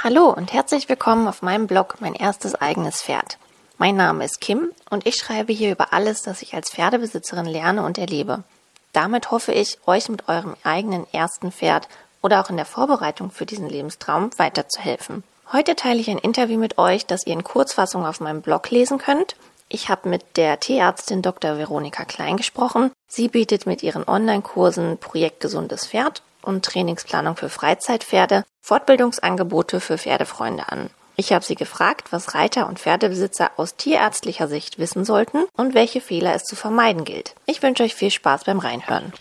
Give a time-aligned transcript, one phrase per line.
[0.00, 3.36] Hallo und herzlich willkommen auf meinem Blog Mein erstes eigenes Pferd.
[3.78, 7.82] Mein Name ist Kim und ich schreibe hier über alles, das ich als Pferdebesitzerin lerne
[7.82, 8.44] und erlebe.
[8.92, 11.88] Damit hoffe ich, euch mit eurem eigenen ersten Pferd
[12.22, 15.24] oder auch in der Vorbereitung für diesen Lebenstraum weiterzuhelfen.
[15.52, 18.98] Heute teile ich ein Interview mit euch, das ihr in Kurzfassung auf meinem Blog lesen
[18.98, 19.34] könnt.
[19.68, 21.58] Ich habe mit der Tierärztin Dr.
[21.58, 22.92] Veronika Klein gesprochen.
[23.08, 30.70] Sie bietet mit ihren Online-Kursen Projekt Gesundes Pferd und Trainingsplanung für Freizeitpferde Fortbildungsangebote für Pferdefreunde
[30.70, 30.90] an.
[31.16, 36.02] Ich habe sie gefragt, was Reiter und Pferdebesitzer aus tierärztlicher Sicht wissen sollten und welche
[36.02, 37.34] Fehler es zu vermeiden gilt.
[37.46, 39.14] Ich wünsche euch viel Spaß beim Reinhören.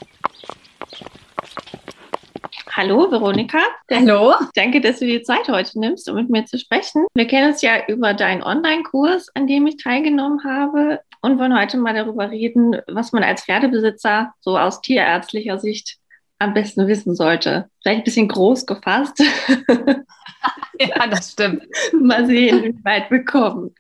[2.75, 3.59] Hallo Veronika.
[3.89, 4.33] Hallo.
[4.53, 7.05] Danke, dass du dir Zeit heute nimmst, um mit mir zu sprechen.
[7.13, 11.77] Wir kennen uns ja über deinen Online-Kurs, an dem ich teilgenommen habe und wollen heute
[11.77, 15.99] mal darüber reden, was man als Pferdebesitzer so aus tierärztlicher Sicht
[16.39, 17.69] am besten wissen sollte.
[17.81, 19.19] Vielleicht ein bisschen groß gefasst.
[20.79, 21.63] ja, das stimmt.
[21.99, 23.73] Mal sehen, wie weit wir kommen.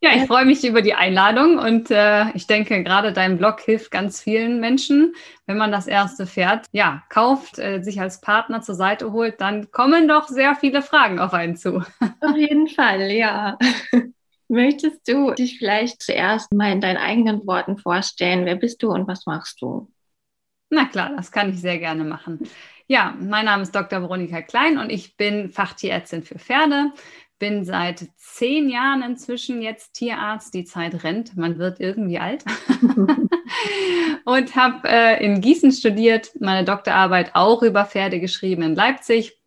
[0.00, 3.90] Ja, ich freue mich über die Einladung und äh, ich denke, gerade dein Blog hilft
[3.90, 5.12] ganz vielen Menschen.
[5.46, 9.72] Wenn man das erste Pferd ja, kauft, äh, sich als Partner zur Seite holt, dann
[9.72, 11.82] kommen doch sehr viele Fragen auf einen zu.
[12.20, 13.58] Auf jeden Fall, ja.
[14.46, 18.46] Möchtest du dich vielleicht zuerst mal in deinen eigenen Worten vorstellen?
[18.46, 19.88] Wer bist du und was machst du?
[20.70, 22.40] Na klar, das kann ich sehr gerne machen.
[22.86, 24.00] Ja, mein Name ist Dr.
[24.00, 26.92] Veronika Klein und ich bin Fachtierärztin für Pferde.
[27.38, 30.52] Bin seit zehn Jahren inzwischen jetzt Tierarzt.
[30.54, 32.44] Die Zeit rennt, man wird irgendwie alt.
[34.24, 39.37] und habe äh, in Gießen studiert, meine Doktorarbeit auch über Pferde geschrieben in Leipzig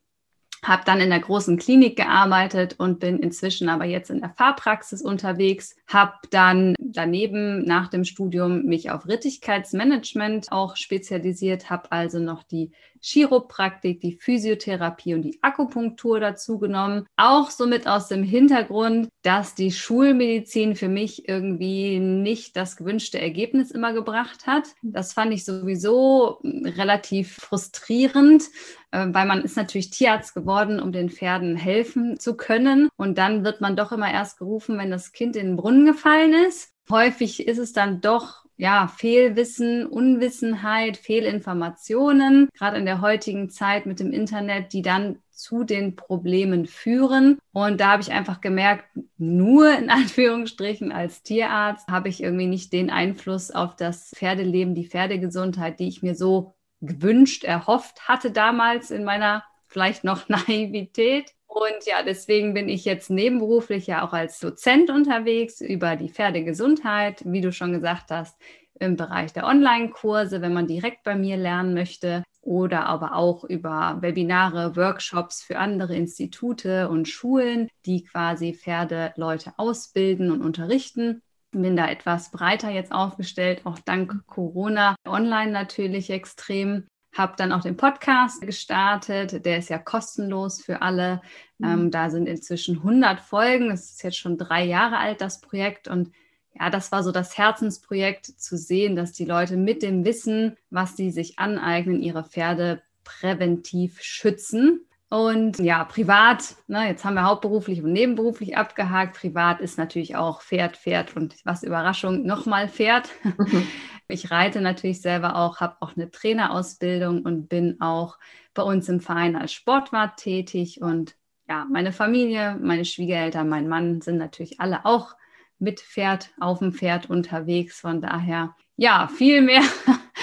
[0.64, 5.02] habe dann in der großen Klinik gearbeitet und bin inzwischen aber jetzt in der Fahrpraxis
[5.02, 12.44] unterwegs, habe dann daneben nach dem Studium mich auf Rittigkeitsmanagement auch spezialisiert, habe also noch
[12.44, 17.08] die Chiropraktik, die Physiotherapie und die Akupunktur dazu genommen.
[17.18, 23.72] Auch somit aus dem Hintergrund, dass die Schulmedizin für mich irgendwie nicht das gewünschte Ergebnis
[23.72, 24.68] immer gebracht hat.
[24.84, 28.44] Das fand ich sowieso relativ frustrierend,
[28.92, 32.90] weil man ist natürlich Tierarzt geworden, um den Pferden helfen zu können.
[32.98, 36.34] Und dann wird man doch immer erst gerufen, wenn das Kind in den Brunnen gefallen
[36.48, 36.74] ist.
[36.90, 44.00] Häufig ist es dann doch ja, Fehlwissen, Unwissenheit, Fehlinformationen, gerade in der heutigen Zeit mit
[44.00, 47.40] dem Internet, die dann zu den Problemen führen.
[47.54, 48.86] Und da habe ich einfach gemerkt,
[49.18, 54.86] nur in Anführungsstrichen als Tierarzt habe ich irgendwie nicht den Einfluss auf das Pferdeleben, die
[54.86, 61.34] Pferdegesundheit, die ich mir so gewünscht, erhofft hatte damals in meiner vielleicht noch Naivität.
[61.48, 67.24] Und ja, deswegen bin ich jetzt nebenberuflich ja auch als Dozent unterwegs über die Pferdegesundheit,
[67.26, 68.38] wie du schon gesagt hast,
[68.80, 73.98] im Bereich der Online-Kurse, wenn man direkt bei mir lernen möchte oder aber auch über
[74.02, 81.22] Webinare, Workshops für andere Institute und Schulen, die quasi Pferdeleute ausbilden und unterrichten.
[81.52, 87.62] Bin da etwas breiter jetzt aufgestellt, auch dank Corona, online natürlich extrem habe dann auch
[87.62, 89.46] den Podcast gestartet.
[89.46, 91.22] Der ist ja kostenlos für alle.
[91.58, 91.68] Mhm.
[91.68, 93.70] Ähm, da sind inzwischen 100 Folgen.
[93.70, 95.88] Das ist jetzt schon drei Jahre alt, das Projekt.
[95.88, 96.12] Und
[96.54, 100.96] ja, das war so das Herzensprojekt, zu sehen, dass die Leute mit dem Wissen, was
[100.96, 104.86] sie sich aneignen, ihre Pferde präventiv schützen.
[105.12, 109.18] Und ja, privat, ne, jetzt haben wir hauptberuflich und nebenberuflich abgehakt.
[109.18, 113.10] Privat ist natürlich auch Pferd, Pferd und was Überraschung, nochmal Pferd.
[114.08, 118.18] Ich reite natürlich selber auch, habe auch eine Trainerausbildung und bin auch
[118.54, 120.82] bei uns im Verein als Sportwart tätig.
[120.82, 121.16] Und
[121.48, 125.16] ja, meine Familie, meine Schwiegereltern, mein Mann sind natürlich alle auch
[125.60, 127.80] mit Pferd auf dem Pferd unterwegs.
[127.80, 129.64] Von daher, ja, viel mehr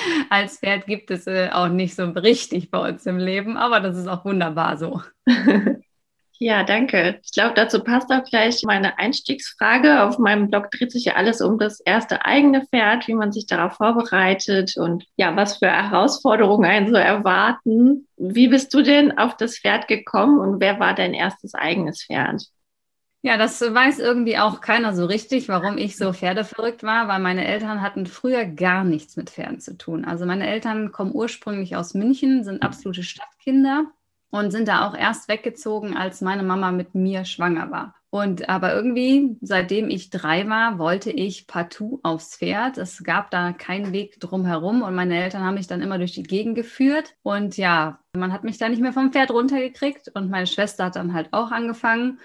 [0.31, 3.97] als Pferd gibt es äh, auch nicht so richtig bei uns im Leben, aber das
[3.97, 5.03] ist auch wunderbar so.
[6.41, 7.19] Ja, danke.
[7.25, 10.05] Ich glaube, dazu passt auch gleich meine Einstiegsfrage.
[10.05, 13.47] Auf meinem Blog dreht sich ja alles um das erste eigene Pferd, wie man sich
[13.47, 18.07] darauf vorbereitet und ja, was für Herausforderungen einen so erwarten.
[18.17, 22.45] Wie bist du denn auf das Pferd gekommen und wer war dein erstes eigenes Pferd?
[23.23, 27.47] Ja, das weiß irgendwie auch keiner so richtig, warum ich so pferdeverrückt war, weil meine
[27.47, 30.05] Eltern hatten früher gar nichts mit Pferden zu tun.
[30.05, 33.87] Also meine Eltern kommen ursprünglich aus München, sind absolute Stadtkinder
[34.31, 37.95] und sind da auch erst weggezogen, als meine Mama mit mir schwanger war.
[38.11, 42.79] Und aber irgendwie, seitdem ich drei war, wollte ich partout aufs Pferd.
[42.79, 46.23] Es gab da keinen Weg drumherum und meine Eltern haben mich dann immer durch die
[46.23, 47.17] Gegend geführt.
[47.23, 50.97] Und ja, man hat mich da nicht mehr vom Pferd runtergekriegt und meine Schwester hat
[50.97, 52.19] dann halt auch angefangen.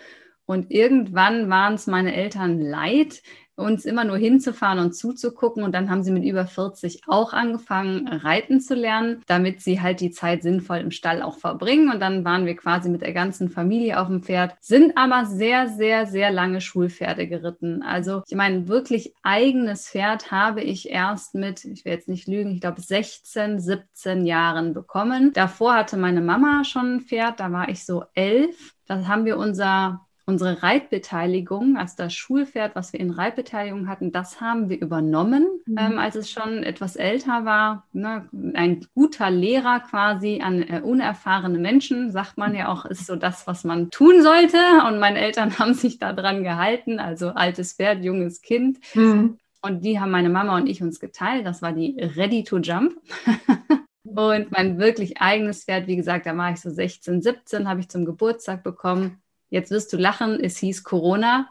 [0.46, 3.22] Und irgendwann waren es meine Eltern leid,
[3.56, 5.64] uns immer nur hinzufahren und zuzugucken.
[5.64, 10.00] Und dann haben sie mit über 40 auch angefangen, reiten zu lernen, damit sie halt
[10.00, 11.92] die Zeit sinnvoll im Stall auch verbringen.
[11.92, 15.70] Und dann waren wir quasi mit der ganzen Familie auf dem Pferd, sind aber sehr,
[15.70, 17.84] sehr, sehr lange Schulpferde geritten.
[17.84, 22.52] Also ich meine, wirklich eigenes Pferd habe ich erst mit, ich will jetzt nicht lügen,
[22.52, 25.32] ich glaube 16, 17 Jahren bekommen.
[25.34, 28.74] Davor hatte meine Mama schon ein Pferd, da war ich so elf.
[28.86, 34.40] Da haben wir unser unsere Reitbeteiligung, also das Schulpferd, was wir in Reitbeteiligung hatten, das
[34.40, 35.78] haben wir übernommen, mhm.
[35.78, 37.88] ähm, als es schon etwas älter war.
[37.92, 38.30] Ne?
[38.54, 43.48] Ein guter Lehrer quasi an äh, unerfahrene Menschen, sagt man ja auch, ist so das,
[43.48, 44.58] was man tun sollte.
[44.88, 48.80] Und meine Eltern haben sich daran gehalten, also altes Pferd, junges Kind.
[48.96, 49.38] Mhm.
[49.62, 51.46] Und die haben meine Mama und ich uns geteilt.
[51.46, 52.96] Das war die Ready to Jump.
[54.04, 57.90] und mein wirklich eigenes Pferd, wie gesagt, da war ich so 16, 17, habe ich
[57.90, 59.23] zum Geburtstag bekommen.
[59.54, 61.48] Jetzt wirst du lachen, es hieß Corona.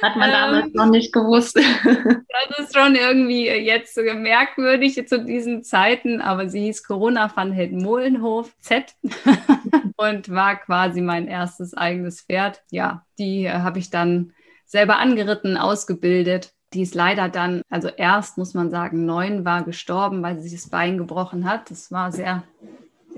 [0.00, 1.56] Hat man damals ähm, noch nicht gewusst.
[1.84, 7.50] das ist schon irgendwie jetzt so merkwürdig zu diesen Zeiten, aber sie hieß Corona van
[7.50, 8.94] Helden-Mohlenhof Z
[9.96, 12.62] und war quasi mein erstes eigenes Pferd.
[12.70, 14.34] Ja, die äh, habe ich dann
[14.64, 16.52] selber angeritten, ausgebildet.
[16.72, 20.60] Die ist leider dann, also erst muss man sagen, neun war gestorben, weil sie sich
[20.60, 21.68] das Bein gebrochen hat.
[21.72, 22.44] Das war sehr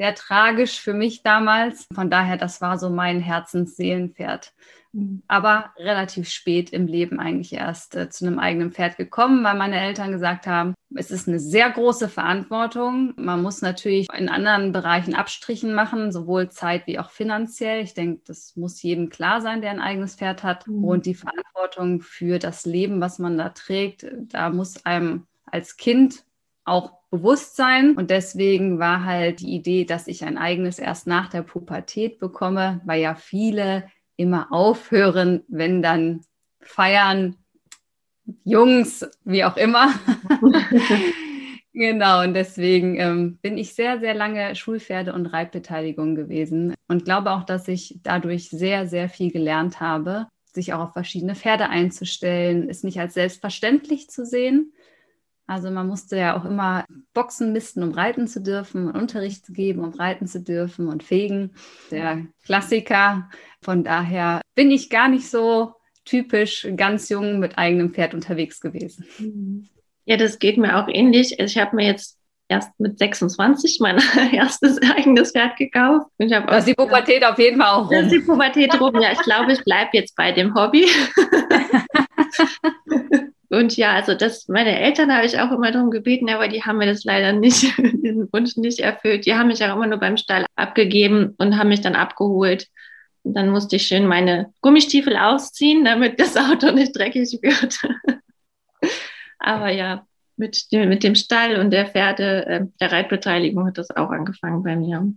[0.01, 1.87] sehr tragisch für mich damals.
[1.95, 4.55] Von daher, das war so mein Herzensseelenpferd.
[4.95, 5.23] Mhm.
[5.29, 9.79] Aber relativ spät im Leben eigentlich erst äh, zu einem eigenen Pferd gekommen, weil meine
[9.79, 13.13] Eltern gesagt haben, es ist eine sehr große Verantwortung.
[13.17, 17.83] Man muss natürlich in anderen Bereichen Abstrichen machen, sowohl Zeit wie auch finanziell.
[17.83, 20.67] Ich denke, das muss jedem klar sein, der ein eigenes Pferd hat.
[20.67, 20.83] Mhm.
[20.83, 26.25] Und die Verantwortung für das Leben, was man da trägt, da muss einem als Kind
[26.65, 27.97] auch Bewusstsein.
[27.97, 32.81] Und deswegen war halt die Idee, dass ich ein eigenes erst nach der Pubertät bekomme,
[32.85, 36.21] weil ja viele immer aufhören, wenn dann
[36.61, 37.37] feiern,
[38.45, 39.93] Jungs, wie auch immer.
[41.73, 47.33] genau, und deswegen ähm, bin ich sehr, sehr lange Schulpferde- und Reitbeteiligung gewesen und glaube
[47.33, 52.69] auch, dass ich dadurch sehr, sehr viel gelernt habe, sich auch auf verschiedene Pferde einzustellen,
[52.69, 54.73] es nicht als selbstverständlich zu sehen,
[55.51, 59.83] also man musste ja auch immer Boxen misten, um reiten zu dürfen, Unterricht zu geben,
[59.83, 61.51] um reiten zu dürfen und fegen.
[61.91, 63.29] Der Klassiker.
[63.61, 65.75] Von daher bin ich gar nicht so
[66.05, 69.69] typisch ganz jung mit eigenem Pferd unterwegs gewesen.
[70.05, 71.41] Ja, das geht mir auch ähnlich.
[71.41, 72.17] Also ich habe mir jetzt
[72.47, 74.01] erst mit 26 mein
[74.33, 76.07] erstes eigenes Pferd gekauft.
[76.19, 77.91] Ich da ist die Pubertät auf jeden Fall auch rum.
[77.91, 78.95] Da ist die Pubertät rum.
[79.01, 80.87] Ja, ich glaube, ich bleibe jetzt bei dem Hobby.
[83.51, 86.79] Und ja, also das, meine Eltern habe ich auch immer darum gebeten, aber die haben
[86.79, 89.27] mir das leider nicht, diesen Wunsch nicht erfüllt.
[89.27, 92.69] Die haben mich auch immer nur beim Stall abgegeben und haben mich dann abgeholt.
[93.25, 97.79] Und dann musste ich schön meine Gummistiefel ausziehen, damit das Auto nicht dreckig wird.
[99.41, 100.07] aber ja,
[100.37, 104.63] mit dem, mit dem Stall und der Pferde, äh, der Reitbeteiligung hat das auch angefangen
[104.63, 105.13] bei mir.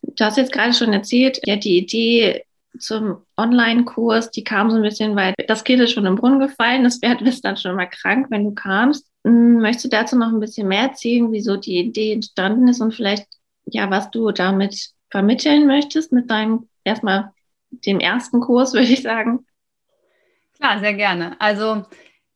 [0.00, 2.44] Du hast jetzt gerade schon erzählt, ja, die Idee
[2.78, 6.84] zum Online-Kurs, die kam so ein bisschen, weil das Kind ist schon im Brunnen gefallen,
[6.84, 9.06] das Pferd ist dann schon mal krank, wenn du kamst.
[9.24, 12.94] Hm, möchtest du dazu noch ein bisschen mehr erzählen, wieso die Idee entstanden ist und
[12.94, 13.26] vielleicht,
[13.66, 17.32] ja, was du damit vermitteln möchtest mit deinem, erstmal
[17.70, 19.46] dem ersten Kurs, würde ich sagen?
[20.58, 21.40] Klar, sehr gerne.
[21.40, 21.84] Also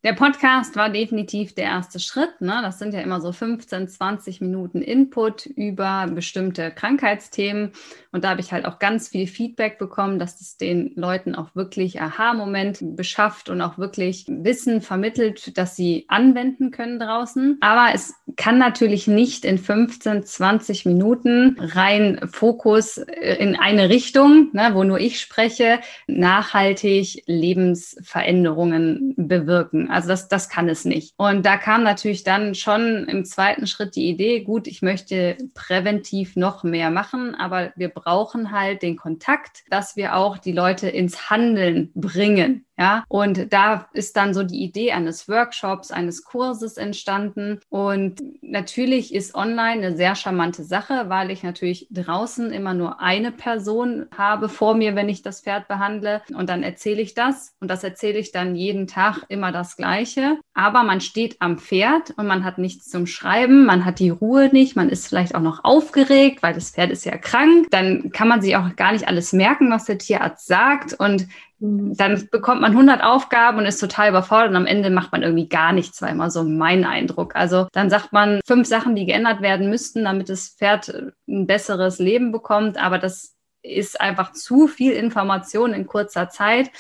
[0.09, 2.41] der Podcast war definitiv der erste Schritt.
[2.41, 2.61] Ne?
[2.63, 7.73] Das sind ja immer so 15, 20 Minuten Input über bestimmte Krankheitsthemen.
[8.11, 11.55] Und da habe ich halt auch ganz viel Feedback bekommen, dass es den Leuten auch
[11.55, 17.59] wirklich Aha-Moment beschafft und auch wirklich Wissen vermittelt, dass sie anwenden können draußen.
[17.61, 24.71] Aber es kann natürlich nicht in 15, 20 Minuten rein Fokus in eine Richtung, ne,
[24.73, 29.91] wo nur ich spreche, nachhaltig Lebensveränderungen bewirken.
[29.99, 31.13] Also das, das kann es nicht.
[31.17, 36.37] Und da kam natürlich dann schon im zweiten Schritt die Idee, gut, ich möchte präventiv
[36.37, 41.31] noch mehr machen, aber wir brauchen halt den Kontakt, dass wir auch die Leute ins
[41.31, 42.65] Handeln bringen.
[42.79, 47.59] Ja, und da ist dann so die Idee eines Workshops, eines Kurses entstanden.
[47.71, 53.33] Und natürlich ist online eine sehr charmante Sache, weil ich natürlich draußen immer nur eine
[53.33, 56.23] Person habe vor mir, wenn ich das Pferd behandle.
[56.33, 57.57] Und dann erzähle ich das.
[57.59, 60.37] Und das erzähle ich dann jeden Tag immer das Gleiche.
[60.53, 63.65] Aber man steht am Pferd und man hat nichts zum Schreiben.
[63.65, 64.77] Man hat die Ruhe nicht.
[64.77, 67.69] Man ist vielleicht auch noch aufgeregt, weil das Pferd ist ja krank.
[67.71, 70.93] Dann kann man sich auch gar nicht alles merken, was der Tierarzt sagt.
[70.93, 71.29] Und
[71.61, 75.49] dann bekommt man 100 Aufgaben und ist total überfordert und am Ende macht man irgendwie
[75.49, 77.35] gar nichts, war immer so mein Eindruck.
[77.35, 81.99] Also dann sagt man fünf Sachen, die geändert werden müssten, damit das Pferd ein besseres
[81.99, 86.71] Leben bekommt, aber das ist einfach zu viel Information in kurzer Zeit.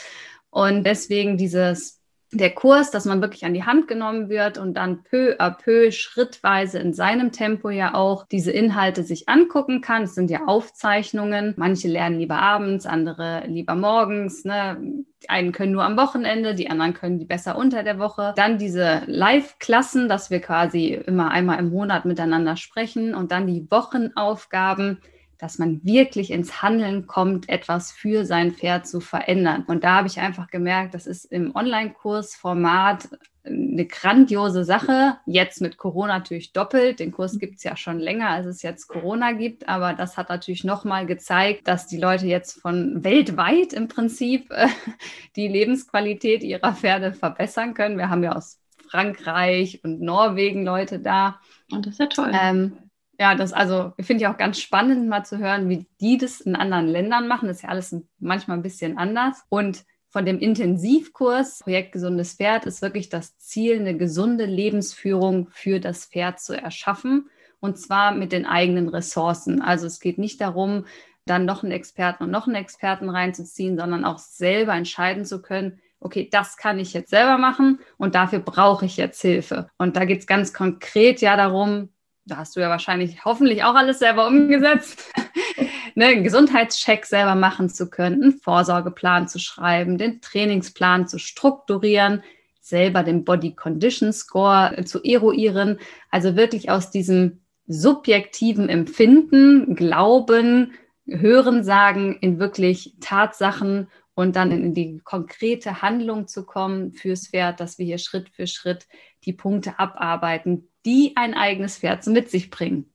[0.51, 1.98] Und deswegen dieses
[2.33, 5.91] der Kurs, dass man wirklich an die Hand genommen wird und dann peu à peu,
[5.91, 10.03] schrittweise in seinem Tempo ja auch diese Inhalte sich angucken kann.
[10.03, 11.55] Es sind ja Aufzeichnungen.
[11.57, 14.45] Manche lernen lieber abends, andere lieber morgens.
[14.45, 14.77] Ne?
[15.23, 18.35] Die einen können nur am Wochenende, die anderen können die besser unter der Woche.
[18.37, 23.67] Dann diese Live-Klassen, dass wir quasi immer einmal im Monat miteinander sprechen und dann die
[23.71, 25.01] Wochenaufgaben
[25.39, 29.65] dass man wirklich ins Handeln kommt, etwas für sein Pferd zu verändern.
[29.67, 33.09] Und da habe ich einfach gemerkt, das ist im Online-Kursformat
[33.45, 35.17] eine grandiose Sache.
[35.27, 37.01] Jetzt mit Corona natürlich doppelt.
[37.01, 39.69] Den Kurs gibt es ja schon länger, als es jetzt Corona gibt.
[39.69, 44.69] Aber das hat natürlich nochmal gezeigt, dass die Leute jetzt von weltweit im Prinzip äh,
[45.37, 47.97] die Lebensqualität ihrer Pferde verbessern können.
[47.97, 51.41] Wir haben ja aus Frankreich und Norwegen Leute da.
[51.71, 52.33] Und das ist ja toll.
[52.33, 52.79] Ähm,
[53.19, 56.55] ja, das also finde ich auch ganz spannend, mal zu hören, wie die das in
[56.55, 57.49] anderen Ländern machen.
[57.49, 59.45] Das ist ja alles manchmal ein bisschen anders.
[59.49, 65.81] Und von dem Intensivkurs Projekt Gesundes Pferd ist wirklich das Ziel, eine gesunde Lebensführung für
[65.81, 67.29] das Pferd zu erschaffen.
[67.61, 69.61] Und zwar mit den eigenen Ressourcen.
[69.61, 70.87] Also es geht nicht darum,
[71.27, 75.81] dann noch einen Experten und noch einen Experten reinzuziehen, sondern auch selber entscheiden zu können,
[76.01, 79.69] okay, das kann ich jetzt selber machen und dafür brauche ich jetzt Hilfe.
[79.77, 81.91] Und da geht es ganz konkret ja darum,
[82.29, 85.13] da hast du ja wahrscheinlich hoffentlich auch alles selber umgesetzt,
[85.95, 92.23] ne, einen Gesundheitscheck selber machen zu können, einen Vorsorgeplan zu schreiben, den Trainingsplan zu strukturieren,
[92.61, 95.79] selber den Body Condition Score äh, zu eruieren,
[96.11, 100.73] also wirklich aus diesem subjektiven Empfinden, Glauben,
[101.07, 107.61] Hören sagen in wirklich Tatsachen und dann in die konkrete Handlung zu kommen fürs Pferd,
[107.61, 108.87] dass wir hier Schritt für Schritt
[109.25, 112.87] die Punkte abarbeiten, die ein eigenes Pferd mit sich bringen.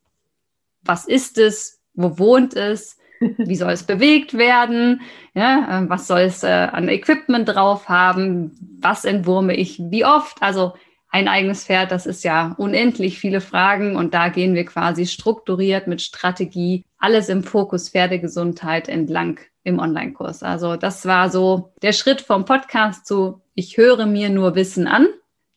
[0.84, 1.82] Was ist es?
[1.94, 2.98] Wo wohnt es?
[3.20, 5.02] Wie soll es bewegt werden?
[5.34, 8.52] Ja, äh, was soll es äh, an Equipment drauf haben?
[8.82, 10.42] Was entwurme ich wie oft?
[10.42, 10.74] Also
[11.13, 15.86] ein eigenes Pferd, das ist ja unendlich viele Fragen und da gehen wir quasi strukturiert
[15.86, 20.42] mit Strategie, alles im Fokus Pferdegesundheit entlang im Online-Kurs.
[20.42, 25.08] Also das war so der Schritt vom Podcast zu, ich höre mir nur Wissen an,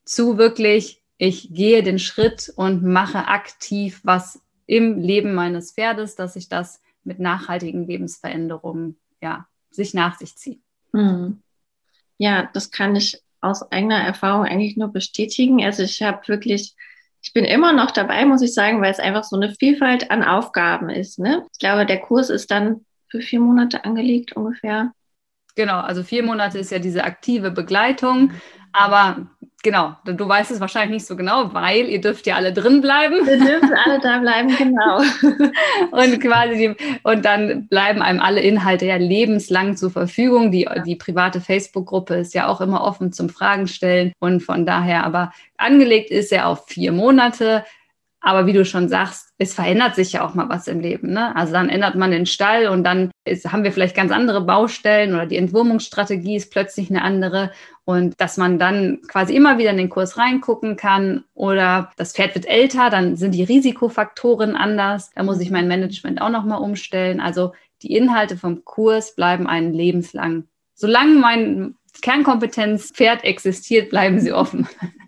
[0.05, 6.37] zu wirklich, ich gehe den Schritt und mache aktiv was im Leben meines Pferdes, dass
[6.37, 10.59] ich das mit nachhaltigen Lebensveränderungen ja, sich nach sich ziehe.
[10.93, 11.43] Hm.
[12.19, 15.65] Ja, das kann ich aus eigener Erfahrung eigentlich nur bestätigen.
[15.65, 16.75] Also ich habe wirklich,
[17.23, 20.25] ich bin immer noch dabei, muss ich sagen, weil es einfach so eine Vielfalt an
[20.25, 21.19] Aufgaben ist.
[21.19, 21.47] Ne?
[21.53, 24.93] Ich glaube, der Kurs ist dann für vier Monate angelegt ungefähr.
[25.55, 28.33] Genau, also vier Monate ist ja diese aktive Begleitung,
[28.73, 29.31] aber
[29.67, 33.27] genau, du weißt es wahrscheinlich nicht so genau, weil ihr dürft ja alle drin bleiben.
[33.27, 34.99] Wir dürfen alle da bleiben, genau.
[35.91, 40.53] und quasi die, und dann bleiben einem alle Inhalte ja lebenslang zur Verfügung.
[40.53, 45.03] Die, die private Facebook-Gruppe ist ja auch immer offen zum Fragen stellen und von daher
[45.03, 47.65] aber angelegt ist er auf vier Monate.
[48.27, 51.13] Aber wie du schon sagst, es verändert sich ja auch mal was im Leben.
[51.13, 51.37] Ne?
[51.37, 55.15] Also dann ändert man den Stall und dann ist, haben wir vielleicht ganz andere Baustellen
[55.15, 57.53] oder die Entwurmungsstrategie ist plötzlich eine andere.
[57.85, 62.35] Und dass man dann quasi immer wieder in den Kurs reingucken kann oder das Pferd
[62.35, 65.13] wird älter, dann sind die Risikofaktoren anders.
[65.15, 67.21] Da muss ich mein Management auch nochmal umstellen.
[67.21, 67.53] Also
[67.83, 70.49] die Inhalte vom Kurs bleiben einen lebenslang.
[70.75, 74.67] Solange mein Kernkompetenz Pferd existiert, bleiben sie offen.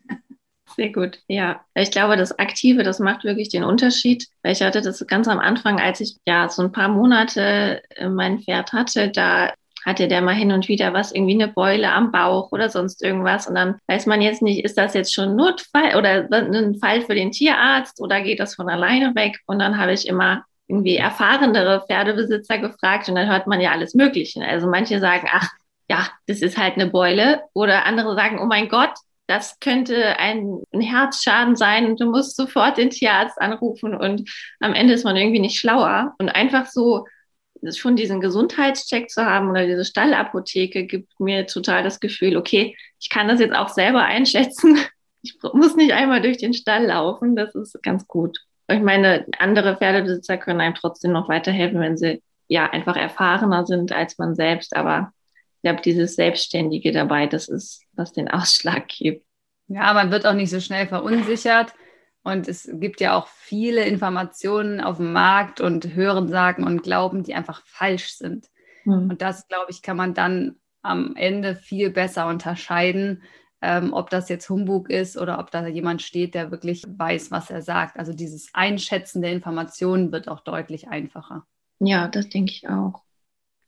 [0.79, 1.61] Sehr gut, ja.
[1.75, 4.29] Ich glaube, das Aktive, das macht wirklich den Unterschied.
[4.45, 8.39] Ich hatte das ganz am Anfang, als ich ja so ein paar Monate äh, mein
[8.39, 9.53] Pferd hatte, da
[9.85, 13.49] hatte der mal hin und wieder was, irgendwie eine Beule am Bauch oder sonst irgendwas.
[13.49, 17.17] Und dann weiß man jetzt nicht, ist das jetzt schon Notfall oder ein Fall für
[17.17, 19.41] den Tierarzt oder geht das von alleine weg?
[19.47, 23.95] Und dann habe ich immer irgendwie erfahrenere Pferdebesitzer gefragt und dann hört man ja alles
[23.95, 24.47] Mögliche.
[24.47, 25.49] Also manche sagen, ach,
[25.91, 27.43] ja, das ist halt eine Beule.
[27.53, 28.93] Oder andere sagen, oh mein Gott,
[29.29, 34.75] das könnte ein, ein Herzschaden sein und du musst sofort den Tierarzt anrufen und am
[34.75, 36.15] Ende ist man irgendwie nicht schlauer.
[36.19, 37.05] Und einfach so
[37.75, 43.11] schon diesen Gesundheitscheck zu haben oder diese Stallapotheke gibt mir total das Gefühl, okay, ich
[43.11, 44.79] kann das jetzt auch selber einschätzen.
[45.21, 47.35] Ich muss nicht einmal durch den Stall laufen.
[47.35, 48.39] Das ist ganz gut.
[48.69, 53.91] Ich meine, andere Pferdebesitzer können einem trotzdem noch weiterhelfen, wenn sie ja einfach erfahrener sind
[53.91, 54.77] als man selbst.
[54.77, 55.13] Aber
[55.57, 59.27] ich glaube, dieses Selbstständige dabei, das ist, was den Ausschlag gibt.
[59.67, 61.75] Ja, man wird auch nicht so schnell verunsichert.
[62.23, 67.35] Und es gibt ja auch viele Informationen auf dem Markt und Hörensagen und Glauben, die
[67.35, 68.49] einfach falsch sind.
[68.85, 69.11] Mhm.
[69.11, 73.23] Und das, glaube ich, kann man dann am Ende viel besser unterscheiden,
[73.61, 77.51] ähm, ob das jetzt Humbug ist oder ob da jemand steht, der wirklich weiß, was
[77.51, 77.99] er sagt.
[77.99, 81.47] Also dieses Einschätzen der Informationen wird auch deutlich einfacher.
[81.81, 83.03] Ja, das denke ich auch.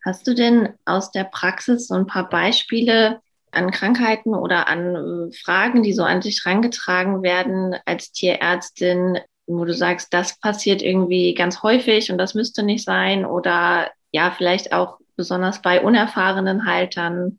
[0.04, 3.20] Hast du denn aus der Praxis so ein paar Beispiele
[3.52, 9.64] an Krankheiten oder an äh, Fragen, die so an dich herangetragen werden als Tierärztin, wo
[9.64, 14.72] du sagst, das passiert irgendwie ganz häufig und das müsste nicht sein oder ja, vielleicht
[14.72, 17.38] auch besonders bei unerfahrenen Haltern?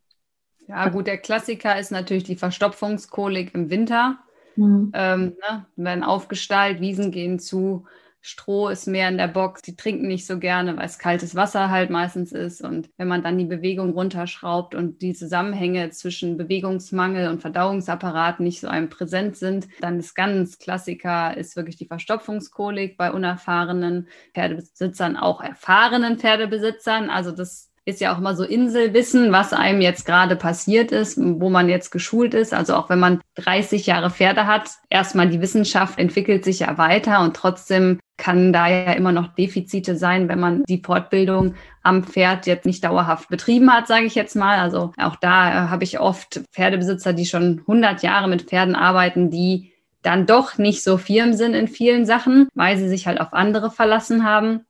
[0.68, 4.18] Ja, gut, der Klassiker ist natürlich die Verstopfungskolik im Winter.
[4.56, 4.92] Mhm.
[4.94, 7.86] Ähm, ne, werden aufgestallt, Wiesen gehen zu,
[8.24, 11.70] Stroh ist mehr in der Box, die trinken nicht so gerne, weil es kaltes Wasser
[11.70, 12.62] halt meistens ist.
[12.62, 18.60] Und wenn man dann die Bewegung runterschraubt und die Zusammenhänge zwischen Bewegungsmangel und Verdauungsapparat nicht
[18.60, 25.16] so einem präsent sind, dann ist ganz Klassiker, ist wirklich die Verstopfungskolik bei unerfahrenen Pferdebesitzern,
[25.16, 27.10] auch erfahrenen Pferdebesitzern.
[27.10, 31.50] Also das ist ja auch immer so Inselwissen, was einem jetzt gerade passiert ist, wo
[31.50, 32.54] man jetzt geschult ist.
[32.54, 37.20] Also auch wenn man 30 Jahre Pferde hat, erstmal die Wissenschaft entwickelt sich ja weiter
[37.20, 42.46] und trotzdem kann da ja immer noch Defizite sein, wenn man die Fortbildung am Pferd
[42.46, 44.60] jetzt nicht dauerhaft betrieben hat, sage ich jetzt mal.
[44.60, 49.30] Also auch da äh, habe ich oft Pferdebesitzer, die schon 100 Jahre mit Pferden arbeiten,
[49.30, 49.72] die
[50.02, 53.70] dann doch nicht so firm sind in vielen Sachen, weil sie sich halt auf andere
[53.70, 54.66] verlassen haben.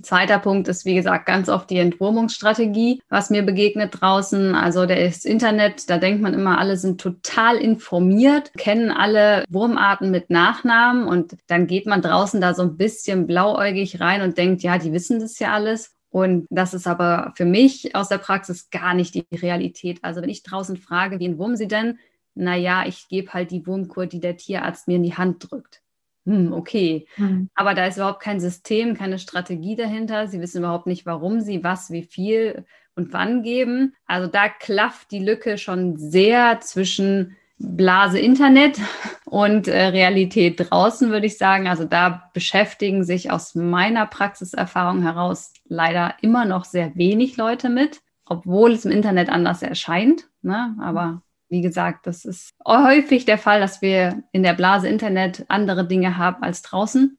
[0.00, 4.54] Zweiter Punkt ist, wie gesagt, ganz oft die Entwurmungsstrategie, was mir begegnet draußen.
[4.54, 10.30] Also das Internet, da denkt man immer, alle sind total informiert, kennen alle Wurmarten mit
[10.30, 14.78] Nachnamen und dann geht man draußen da so ein bisschen blauäugig rein und denkt, ja,
[14.78, 15.94] die wissen das ja alles.
[16.08, 19.98] Und das ist aber für mich aus der Praxis gar nicht die Realität.
[20.02, 21.98] Also wenn ich draußen frage, wie ein Wurm sie denn?
[22.34, 25.81] Naja, ich gebe halt die Wurmkur, die der Tierarzt mir in die Hand drückt
[26.24, 27.06] hm, okay.
[27.16, 27.48] Hm.
[27.54, 30.28] Aber da ist überhaupt kein System, keine Strategie dahinter.
[30.28, 32.64] Sie wissen überhaupt nicht, warum sie was, wie viel
[32.94, 33.94] und wann geben.
[34.06, 38.80] Also da klafft die Lücke schon sehr zwischen Blase Internet
[39.24, 41.68] und äh, Realität draußen, würde ich sagen.
[41.68, 48.00] Also da beschäftigen sich aus meiner Praxiserfahrung heraus leider immer noch sehr wenig Leute mit,
[48.26, 50.28] obwohl es im Internet anders erscheint.
[50.42, 50.76] Ne?
[50.80, 55.86] Aber wie gesagt, das ist häufig der Fall, dass wir in der Blase Internet andere
[55.86, 57.18] Dinge haben als draußen.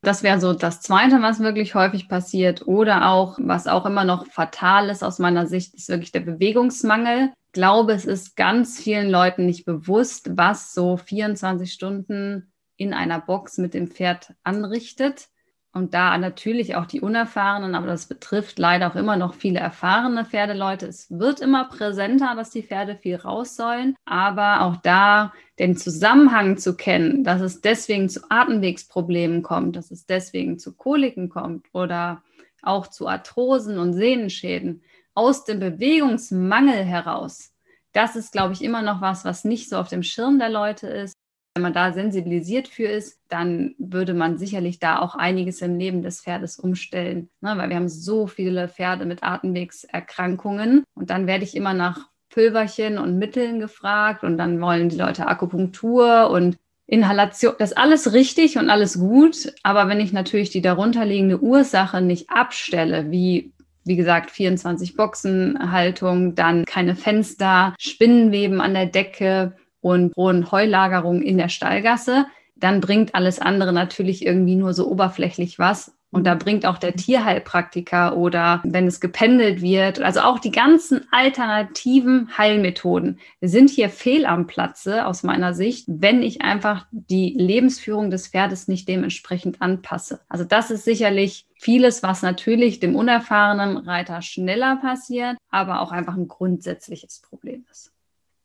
[0.00, 2.68] Das wäre so das Zweite, was wirklich häufig passiert.
[2.68, 7.32] Oder auch, was auch immer noch fatal ist aus meiner Sicht, ist wirklich der Bewegungsmangel.
[7.46, 13.20] Ich glaube, es ist ganz vielen Leuten nicht bewusst, was so 24 Stunden in einer
[13.20, 15.28] Box mit dem Pferd anrichtet.
[15.74, 20.24] Und da natürlich auch die Unerfahrenen, aber das betrifft leider auch immer noch viele erfahrene
[20.24, 20.86] Pferdeleute.
[20.86, 26.58] Es wird immer präsenter, dass die Pferde viel raus sollen, aber auch da den Zusammenhang
[26.58, 32.22] zu kennen, dass es deswegen zu Atemwegsproblemen kommt, dass es deswegen zu Koliken kommt oder
[32.62, 34.82] auch zu Arthrosen und Sehnenschäden
[35.14, 37.52] aus dem Bewegungsmangel heraus.
[37.92, 40.86] Das ist, glaube ich, immer noch was, was nicht so auf dem Schirm der Leute
[40.86, 41.13] ist.
[41.56, 46.02] Wenn man da sensibilisiert für ist, dann würde man sicherlich da auch einiges im Leben
[46.02, 47.54] des Pferdes umstellen, ne?
[47.56, 52.98] weil wir haben so viele Pferde mit Atemwegserkrankungen und dann werde ich immer nach Pülverchen
[52.98, 56.56] und Mitteln gefragt und dann wollen die Leute Akupunktur und
[56.88, 62.00] Inhalation, das ist alles richtig und alles gut, aber wenn ich natürlich die darunterliegende Ursache
[62.00, 63.52] nicht abstelle, wie
[63.84, 71.36] wie gesagt, 24 Boxenhaltung, dann keine Fenster, Spinnenweben an der Decke, und hohen Heulagerungen in
[71.36, 75.94] der Stallgasse, dann bringt alles andere natürlich irgendwie nur so oberflächlich was.
[76.10, 81.06] Und da bringt auch der Tierheilpraktiker oder wenn es gependelt wird, also auch die ganzen
[81.10, 88.10] alternativen Heilmethoden sind hier fehl am Platze aus meiner Sicht, wenn ich einfach die Lebensführung
[88.10, 90.20] des Pferdes nicht dementsprechend anpasse.
[90.28, 96.14] Also das ist sicherlich vieles, was natürlich dem unerfahrenen Reiter schneller passiert, aber auch einfach
[96.14, 97.92] ein grundsätzliches Problem ist.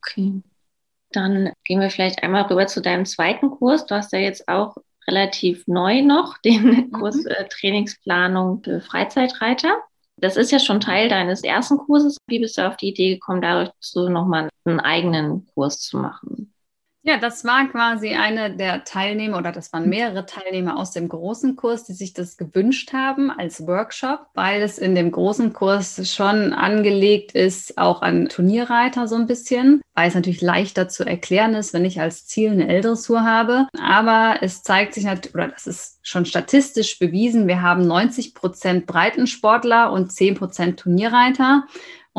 [0.02, 0.41] Okay.
[1.11, 3.85] Dann gehen wir vielleicht einmal rüber zu deinem zweiten Kurs.
[3.85, 4.75] Du hast ja jetzt auch
[5.07, 6.91] relativ neu noch den mhm.
[6.91, 9.77] Kurs äh, Trainingsplanung für Freizeitreiter.
[10.17, 12.17] Das ist ja schon Teil deines ersten Kurses.
[12.27, 16.53] Wie bist du auf die Idee gekommen, dadurch so nochmal einen eigenen Kurs zu machen?
[17.01, 21.55] Ja, das war quasi eine der Teilnehmer oder das waren mehrere Teilnehmer aus dem großen
[21.55, 26.51] Kurs, die sich das gewünscht haben als Workshop, weil es in dem großen Kurs schon
[26.51, 31.73] angelegt ist, auch an Turnierreiter so ein bisschen, weil es natürlich leichter zu erklären ist,
[31.73, 33.69] wenn ich als Ziel eine L-Dressur habe.
[33.81, 38.88] Aber es zeigt sich natürlich, oder das ist schon statistisch bewiesen, wir haben 90 Prozent
[38.88, 41.63] Breitensportler und 10 Prozent Turnierreiter.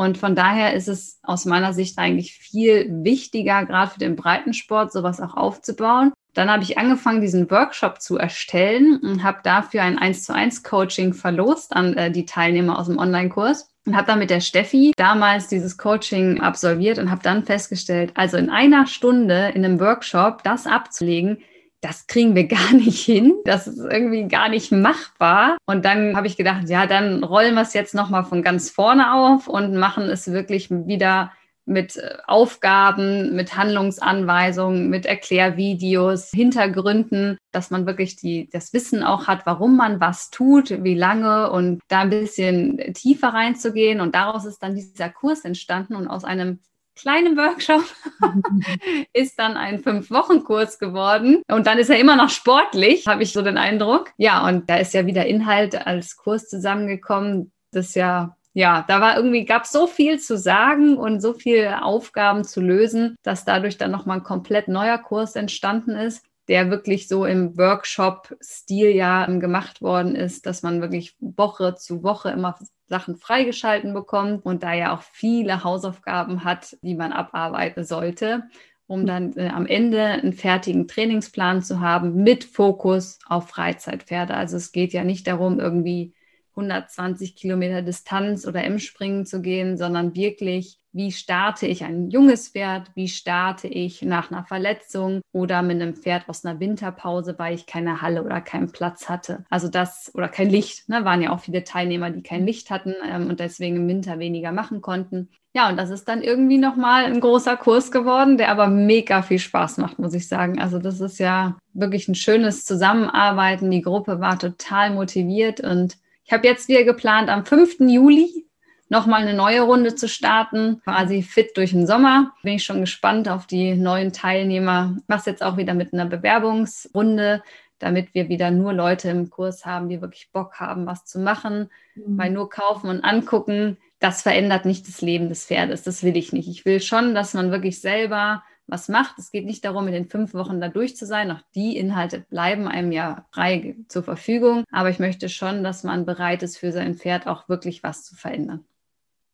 [0.01, 4.91] Und von daher ist es aus meiner Sicht eigentlich viel wichtiger, gerade für den Breitensport
[4.91, 6.11] sowas auch aufzubauen.
[6.33, 10.63] Dann habe ich angefangen, diesen Workshop zu erstellen und habe dafür ein 1 zu 1
[10.63, 14.91] Coaching verlost an äh, die Teilnehmer aus dem Online-Kurs und habe dann mit der Steffi
[14.97, 20.41] damals dieses Coaching absolviert und habe dann festgestellt, also in einer Stunde in einem Workshop
[20.41, 21.43] das abzulegen,
[21.81, 23.33] das kriegen wir gar nicht hin.
[23.45, 25.57] Das ist irgendwie gar nicht machbar.
[25.65, 29.13] Und dann habe ich gedacht, ja, dann rollen wir es jetzt nochmal von ganz vorne
[29.13, 31.31] auf und machen es wirklich wieder
[31.65, 39.27] mit äh, Aufgaben, mit Handlungsanweisungen, mit Erklärvideos, Hintergründen, dass man wirklich die, das Wissen auch
[39.27, 44.01] hat, warum man was tut, wie lange und da ein bisschen tiefer reinzugehen.
[44.01, 46.59] Und daraus ist dann dieser Kurs entstanden und aus einem
[47.01, 47.83] kleinen Workshop
[49.13, 51.41] ist dann ein Fünf-Wochen-Kurs geworden.
[51.49, 54.11] Und dann ist er immer noch sportlich, habe ich so den Eindruck.
[54.17, 59.15] Ja, und da ist ja wieder Inhalt als Kurs zusammengekommen, das ja ja, da war
[59.15, 63.91] irgendwie, gab so viel zu sagen und so viele Aufgaben zu lösen, dass dadurch dann
[63.91, 70.15] nochmal ein komplett neuer Kurs entstanden ist, der wirklich so im Workshop-Stil ja gemacht worden
[70.15, 75.01] ist, dass man wirklich Woche zu Woche immer Sachen freigeschalten bekommt und da ja auch
[75.01, 78.43] viele Hausaufgaben hat, die man abarbeiten sollte
[78.91, 84.33] um dann äh, am Ende einen fertigen Trainingsplan zu haben mit Fokus auf Freizeitpferde.
[84.33, 86.13] Also es geht ja nicht darum, irgendwie
[86.51, 92.49] 120 Kilometer Distanz oder im Springen zu gehen, sondern wirklich, wie starte ich ein junges
[92.49, 97.55] Pferd, wie starte ich nach einer Verletzung oder mit einem Pferd aus einer Winterpause, weil
[97.55, 99.45] ich keine Halle oder keinen Platz hatte.
[99.49, 102.93] Also das oder kein Licht, ne, waren ja auch viele Teilnehmer, die kein Licht hatten
[103.09, 105.29] ähm, und deswegen im Winter weniger machen konnten.
[105.53, 109.39] Ja, und das ist dann irgendwie nochmal ein großer Kurs geworden, der aber mega viel
[109.39, 110.61] Spaß macht, muss ich sagen.
[110.61, 113.69] Also das ist ja wirklich ein schönes Zusammenarbeiten.
[113.69, 115.97] Die Gruppe war total motiviert und
[116.31, 117.81] ich habe jetzt wieder geplant, am 5.
[117.81, 118.47] Juli
[118.87, 122.31] nochmal eine neue Runde zu starten, quasi fit durch den Sommer.
[122.41, 124.95] Bin ich schon gespannt auf die neuen Teilnehmer.
[124.97, 127.43] Ich mache es jetzt auch wieder mit einer Bewerbungsrunde,
[127.79, 131.69] damit wir wieder nur Leute im Kurs haben, die wirklich Bock haben, was zu machen.
[131.95, 132.17] Mhm.
[132.17, 135.83] Weil nur kaufen und angucken, das verändert nicht das Leben des Pferdes.
[135.83, 136.47] Das will ich nicht.
[136.47, 138.41] Ich will schon, dass man wirklich selber
[138.71, 139.19] was macht.
[139.19, 141.29] Es geht nicht darum, in den fünf Wochen da durch zu sein.
[141.29, 144.63] Auch die Inhalte bleiben einem ja frei zur Verfügung.
[144.71, 148.15] Aber ich möchte schon, dass man bereit ist, für sein Pferd auch wirklich was zu
[148.15, 148.65] verändern.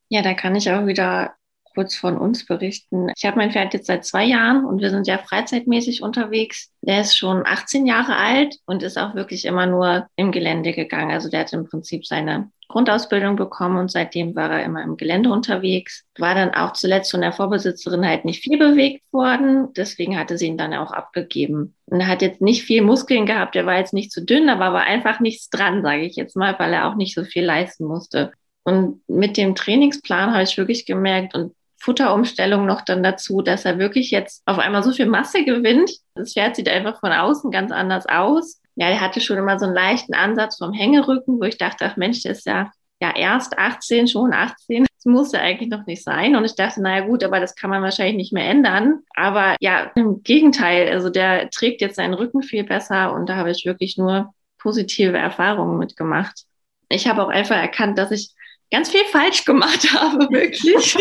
[0.09, 1.35] Ja, da kann ich auch wieder
[1.77, 3.11] kurz von uns berichten.
[3.15, 6.71] Ich habe mein Pferd jetzt seit zwei Jahren und wir sind ja freizeitmäßig unterwegs.
[6.81, 11.11] Der ist schon 18 Jahre alt und ist auch wirklich immer nur im Gelände gegangen.
[11.11, 15.31] Also der hat im Prinzip seine Grundausbildung bekommen und seitdem war er immer im Gelände
[15.31, 16.03] unterwegs.
[16.17, 19.71] War dann auch zuletzt von der Vorbesitzerin halt nicht viel bewegt worden.
[19.73, 21.75] Deswegen hatte sie ihn dann auch abgegeben.
[21.85, 23.55] Und er hat jetzt nicht viel Muskeln gehabt.
[23.55, 26.57] Er war jetzt nicht zu dünn, aber war einfach nichts dran, sage ich jetzt mal,
[26.57, 28.31] weil er auch nicht so viel leisten musste.
[28.63, 33.79] Und mit dem Trainingsplan habe ich wirklich gemerkt und Futterumstellung noch dann dazu, dass er
[33.79, 35.91] wirklich jetzt auf einmal so viel Masse gewinnt.
[36.15, 38.61] Das Pferd sieht einfach von außen ganz anders aus.
[38.75, 41.97] Ja, er hatte schon immer so einen leichten Ansatz vom Hängerücken, wo ich dachte, ach
[41.97, 44.85] Mensch, der ist ja, ja erst 18, schon 18.
[44.95, 46.35] Das muss ja eigentlich noch nicht sein.
[46.35, 49.03] Und ich dachte, naja gut, aber das kann man wahrscheinlich nicht mehr ändern.
[49.15, 53.51] Aber ja, im Gegenteil, also der trägt jetzt seinen Rücken viel besser und da habe
[53.51, 56.43] ich wirklich nur positive Erfahrungen mitgemacht.
[56.89, 58.33] Ich habe auch einfach erkannt, dass ich
[58.71, 60.97] ganz viel falsch gemacht habe, wirklich.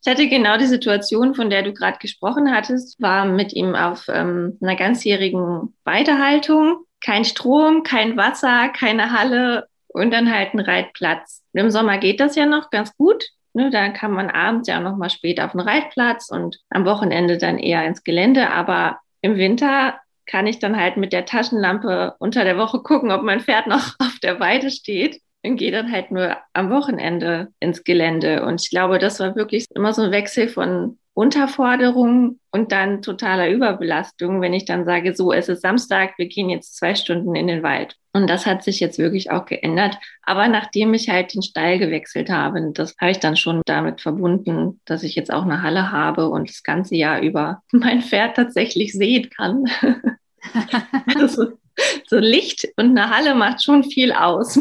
[0.00, 4.06] Ich hatte genau die Situation, von der du gerade gesprochen hattest, war mit ihm auf
[4.08, 6.84] ähm, einer ganzjährigen Weidehaltung.
[7.00, 11.42] Kein Strom, kein Wasser, keine Halle und dann halt ein Reitplatz.
[11.52, 13.24] Im Sommer geht das ja noch ganz gut.
[13.54, 17.38] Ne, da kann man abends ja noch mal spät auf den Reitplatz und am Wochenende
[17.38, 18.50] dann eher ins Gelände.
[18.50, 23.22] Aber im Winter kann ich dann halt mit der Taschenlampe unter der Woche gucken, ob
[23.22, 27.84] mein Pferd noch auf der Weide steht und gehe dann halt nur am Wochenende ins
[27.84, 28.44] Gelände.
[28.44, 33.50] Und ich glaube, das war wirklich immer so ein Wechsel von Unterforderung und dann totaler
[33.50, 37.48] Überbelastung, wenn ich dann sage, so, es ist Samstag, wir gehen jetzt zwei Stunden in
[37.48, 37.96] den Wald.
[38.12, 39.98] Und das hat sich jetzt wirklich auch geändert.
[40.22, 44.80] Aber nachdem ich halt den Stall gewechselt habe, das habe ich dann schon damit verbunden,
[44.84, 48.92] dass ich jetzt auch eine Halle habe und das ganze Jahr über mein Pferd tatsächlich
[48.92, 49.64] sehen kann.
[51.18, 51.58] also,
[52.06, 54.58] so Licht und eine Halle macht schon viel aus.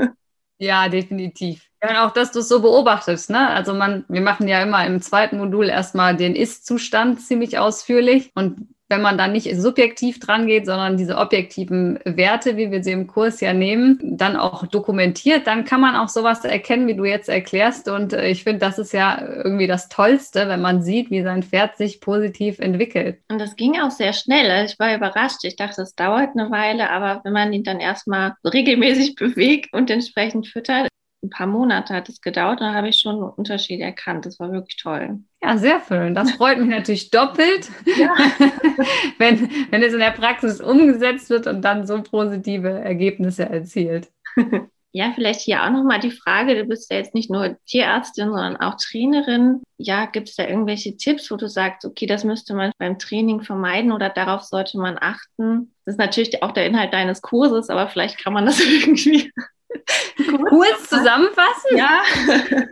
[0.58, 1.66] ja, definitiv.
[1.82, 3.48] Ja, auch, dass du es so beobachtest, ne?
[3.48, 8.68] Also man, wir machen ja immer im zweiten Modul erstmal den Ist-Zustand ziemlich ausführlich und
[8.90, 13.06] wenn man dann nicht subjektiv dran geht, sondern diese objektiven Werte, wie wir sie im
[13.06, 17.28] Kurs ja nehmen, dann auch dokumentiert, dann kann man auch sowas erkennen, wie du jetzt
[17.28, 17.88] erklärst.
[17.88, 21.42] Und äh, ich finde, das ist ja irgendwie das Tollste, wenn man sieht, wie sein
[21.42, 23.20] Pferd sich positiv entwickelt.
[23.28, 24.66] Und das ging auch sehr schnell.
[24.66, 25.44] Ich war überrascht.
[25.44, 29.90] Ich dachte, es dauert eine Weile, aber wenn man ihn dann erstmal regelmäßig bewegt und
[29.90, 30.88] entsprechend füttert,
[31.22, 34.26] ein paar Monate hat es gedauert, da habe ich schon einen Unterschied erkannt.
[34.26, 35.20] Das war wirklich toll.
[35.42, 36.14] Ja, sehr schön.
[36.14, 38.14] Das freut mich natürlich doppelt, ja.
[39.18, 44.08] wenn, wenn es in der Praxis umgesetzt wird und dann so positive Ergebnisse erzielt.
[44.92, 48.56] Ja, vielleicht hier auch nochmal die Frage, du bist ja jetzt nicht nur Tierärztin, sondern
[48.56, 49.62] auch Trainerin.
[49.78, 53.42] Ja, gibt es da irgendwelche Tipps, wo du sagst, okay, das müsste man beim Training
[53.42, 55.72] vermeiden oder darauf sollte man achten?
[55.84, 59.30] Das ist natürlich auch der Inhalt deines Kurses, aber vielleicht kann man das irgendwie
[60.48, 61.76] kurz zusammenfassen.
[61.76, 62.02] Ja.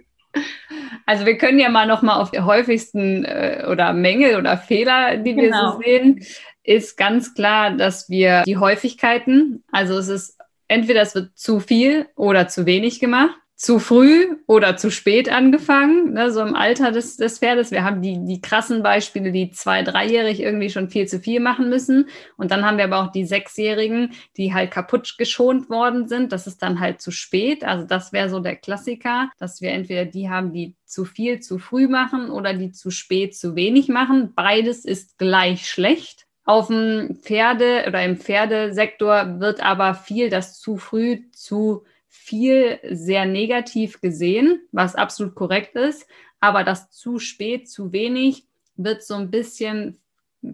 [1.07, 5.17] Also wir können ja mal noch mal auf die häufigsten äh, oder Mängel oder Fehler,
[5.17, 5.73] die wir genau.
[5.73, 6.25] so sehen,
[6.63, 12.07] ist ganz klar, dass wir die Häufigkeiten, also es ist entweder es wird zu viel
[12.15, 17.17] oder zu wenig gemacht, zu früh oder zu spät angefangen, ne, so im Alter des,
[17.17, 17.73] des Pferdes.
[17.73, 21.69] Wir haben die, die krassen Beispiele, die zwei-, dreijährig irgendwie schon viel zu viel machen
[21.69, 22.09] müssen.
[22.37, 26.31] Und dann haben wir aber auch die Sechsjährigen, die halt kaputt geschont worden sind.
[26.31, 27.65] Das ist dann halt zu spät.
[27.65, 31.59] Also das wäre so der Klassiker, dass wir entweder die haben, die zu viel zu
[31.59, 34.35] früh machen oder die zu spät zu wenig machen.
[34.37, 36.27] Beides ist gleich schlecht.
[36.45, 41.83] Auf dem Pferde oder im Pferdesektor wird aber viel das zu früh zu
[42.19, 46.07] viel sehr negativ gesehen, was absolut korrekt ist.
[46.41, 48.45] Aber das zu spät, zu wenig
[48.77, 49.99] wird so ein bisschen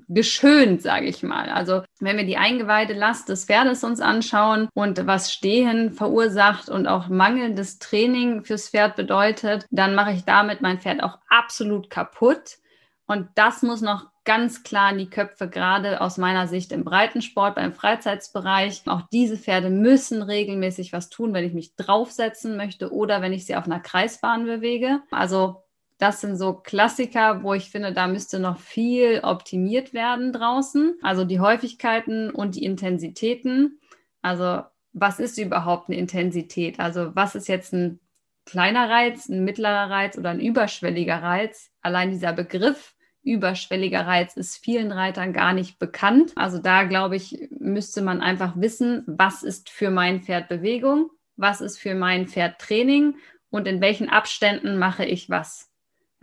[0.09, 1.51] geschönt, sage ich mal.
[1.51, 6.87] Also wenn wir die eingeweihte Last des Pferdes uns anschauen und was Stehen verursacht und
[6.87, 12.59] auch mangelndes Training fürs Pferd bedeutet, dann mache ich damit mein Pferd auch absolut kaputt.
[13.07, 17.55] Und das muss noch ganz klar in die Köpfe, gerade aus meiner Sicht im Breitensport,
[17.55, 18.83] beim Freizeitsbereich.
[18.87, 23.47] Auch diese Pferde müssen regelmäßig was tun, wenn ich mich draufsetzen möchte oder wenn ich
[23.47, 25.01] sie auf einer Kreisbahn bewege.
[25.11, 25.63] Also
[25.99, 30.99] das sind so Klassiker, wo ich finde, da müsste noch viel optimiert werden draußen.
[31.03, 33.79] Also die Häufigkeiten und die Intensitäten.
[34.23, 36.81] Also was ist überhaupt eine Intensität?
[36.81, 38.01] Also was ist jetzt ein
[38.47, 41.71] kleiner Reiz, ein mittlerer Reiz oder ein überschwelliger Reiz?
[41.81, 42.94] Allein dieser Begriff
[43.25, 46.33] überschwelliger Reiz ist vielen Reitern gar nicht bekannt.
[46.37, 51.61] Also da glaube ich, müsste man einfach wissen, was ist für mein Pferd Bewegung, was
[51.61, 53.17] ist für mein Pferd Training
[53.51, 55.71] und in welchen Abständen mache ich was.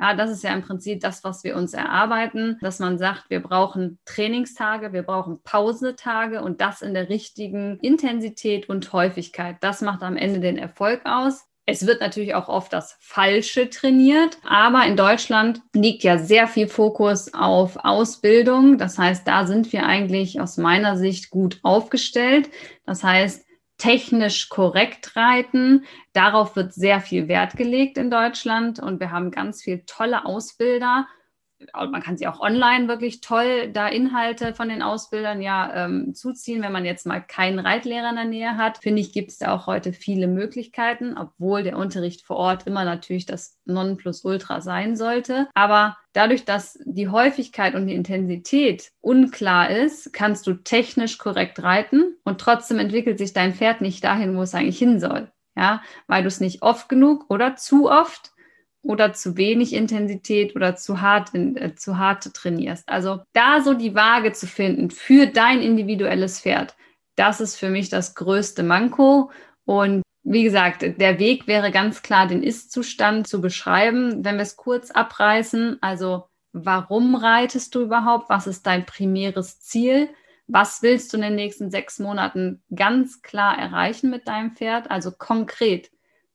[0.02, 3.40] Ja, das ist ja im Prinzip das, was wir uns erarbeiten, dass man sagt, wir
[3.40, 9.58] brauchen Trainingstage, wir brauchen Pausetage und das in der richtigen Intensität und Häufigkeit.
[9.62, 11.46] Das macht am Ende den Erfolg aus.
[11.66, 16.68] Es wird natürlich auch oft das Falsche trainiert, aber in Deutschland liegt ja sehr viel
[16.68, 18.78] Fokus auf Ausbildung.
[18.78, 22.50] Das heißt, da sind wir eigentlich aus meiner Sicht gut aufgestellt.
[22.86, 23.46] Das heißt,
[23.78, 25.86] technisch korrekt reiten.
[26.14, 31.08] Darauf wird sehr viel Wert gelegt in Deutschland und wir haben ganz viele tolle Ausbilder
[31.74, 36.62] man kann sie auch online wirklich toll da Inhalte von den Ausbildern ja ähm, zuziehen.
[36.62, 39.54] Wenn man jetzt mal keinen Reitlehrer in der Nähe hat, finde ich, gibt es da
[39.54, 45.48] auch heute viele Möglichkeiten, obwohl der Unterricht vor Ort immer natürlich das Nonplusultra sein sollte.
[45.54, 52.16] Aber dadurch, dass die Häufigkeit und die Intensität unklar ist, kannst du technisch korrekt reiten
[52.24, 55.32] und trotzdem entwickelt sich dein Pferd nicht dahin, wo es eigentlich hin soll.
[55.56, 58.32] Ja, weil du es nicht oft genug oder zu oft
[58.84, 62.88] oder zu wenig Intensität oder zu hart, äh, zu hart trainierst.
[62.90, 66.76] Also da so die Waage zu finden für dein individuelles Pferd,
[67.16, 69.32] das ist für mich das größte Manko.
[69.66, 74.24] Und wie gesagt, der Weg wäre ganz klar, den Ist-Zustand zu beschreiben.
[74.24, 78.30] Wenn wir es kurz abreißen, also warum reitest du überhaupt?
[78.30, 80.10] Was ist dein primäres Ziel?
[80.48, 84.90] Was willst du in den nächsten sechs Monaten ganz klar erreichen mit deinem Pferd?
[84.92, 85.91] Also konkret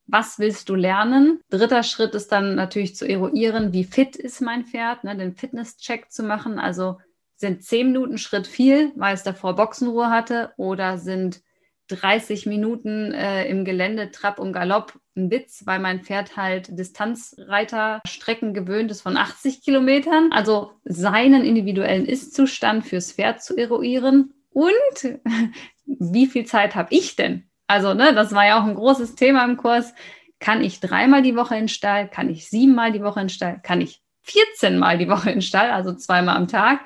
[0.07, 1.41] was willst du lernen?
[1.49, 6.11] Dritter Schritt ist dann natürlich zu eruieren, wie fit ist mein Pferd, ne, den Fitness-Check
[6.11, 6.59] zu machen.
[6.59, 6.97] Also
[7.35, 11.41] sind zehn Minuten Schritt viel, weil es davor Boxenruhe hatte, oder sind
[11.89, 18.53] 30 Minuten äh, im Gelände Trab und Galopp ein Witz, weil mein Pferd halt Distanzreiterstrecken
[18.53, 20.31] gewöhnt ist von 80 Kilometern.
[20.31, 25.19] Also seinen individuellen Ist-Zustand fürs Pferd zu eruieren und
[25.85, 27.49] wie viel Zeit habe ich denn?
[27.67, 29.93] Also, ne, das war ja auch ein großes Thema im Kurs.
[30.39, 32.07] Kann ich dreimal die Woche in den Stall?
[32.09, 33.59] Kann ich siebenmal die Woche in den Stall?
[33.61, 35.71] Kann ich 14 Mal die Woche in den Stall?
[35.71, 36.81] Also zweimal am Tag?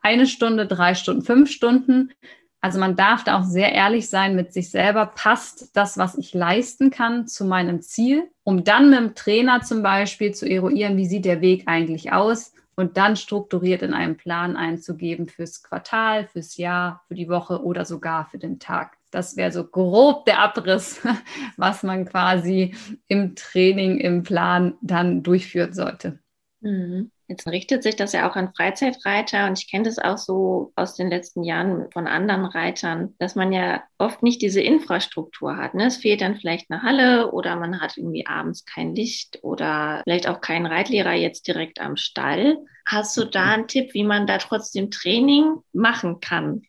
[0.00, 2.12] Eine Stunde, drei Stunden, fünf Stunden?
[2.60, 5.04] Also man darf da auch sehr ehrlich sein mit sich selber.
[5.06, 8.30] Passt das, was ich leisten kann, zu meinem Ziel?
[8.42, 12.54] Um dann mit dem Trainer zum Beispiel zu eruieren, wie sieht der Weg eigentlich aus?
[12.74, 17.84] Und dann strukturiert in einem Plan einzugeben fürs Quartal, fürs Jahr, für die Woche oder
[17.84, 18.93] sogar für den Tag.
[19.14, 21.00] Das wäre so grob der Abriss,
[21.56, 22.74] was man quasi
[23.06, 26.18] im Training, im Plan dann durchführen sollte.
[26.60, 27.12] Mhm.
[27.28, 30.96] Jetzt richtet sich das ja auch an Freizeitreiter und ich kenne das auch so aus
[30.96, 35.74] den letzten Jahren von anderen Reitern, dass man ja oft nicht diese Infrastruktur hat.
[35.74, 35.86] Ne?
[35.86, 40.28] Es fehlt dann vielleicht eine Halle oder man hat irgendwie abends kein Licht oder vielleicht
[40.28, 42.58] auch keinen Reitlehrer jetzt direkt am Stall.
[42.84, 46.62] Hast du da einen Tipp, wie man da trotzdem Training machen kann?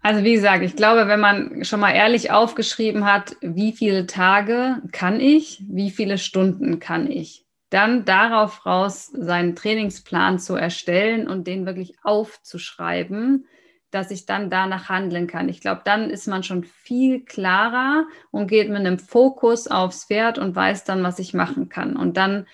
[0.00, 4.80] Also wie gesagt, ich glaube, wenn man schon mal ehrlich aufgeschrieben hat, wie viele Tage
[4.92, 11.46] kann ich, wie viele Stunden kann ich, dann darauf raus seinen Trainingsplan zu erstellen und
[11.46, 13.46] den wirklich aufzuschreiben,
[13.90, 15.48] dass ich dann danach handeln kann.
[15.48, 20.38] Ich glaube, dann ist man schon viel klarer und geht mit einem Fokus aufs Pferd
[20.38, 21.96] und weiß dann, was ich machen kann.
[21.96, 22.46] Und dann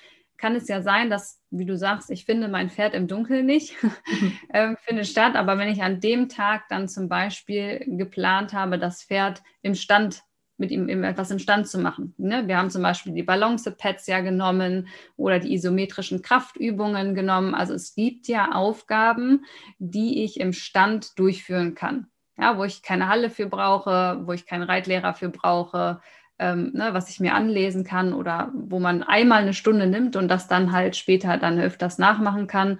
[0.44, 3.82] kann es ja sein, dass, wie du sagst, ich finde mein Pferd im Dunkeln nicht,
[3.82, 4.32] mhm.
[4.50, 5.36] äh, findet statt.
[5.36, 10.22] Aber wenn ich an dem Tag dann zum Beispiel geplant habe, das Pferd im Stand
[10.58, 12.14] mit ihm etwas im Stand zu machen.
[12.18, 12.46] Ne?
[12.46, 17.54] Wir haben zum Beispiel die Balance-Pads ja genommen oder die isometrischen Kraftübungen genommen.
[17.54, 19.46] Also es gibt ja Aufgaben,
[19.78, 22.08] die ich im Stand durchführen kann.
[22.36, 26.02] Ja, wo ich keine Halle für brauche, wo ich keinen Reitlehrer für brauche,
[26.38, 30.28] ähm, ne, was ich mir anlesen kann oder wo man einmal eine Stunde nimmt und
[30.28, 32.78] das dann halt später dann öfters nachmachen kann.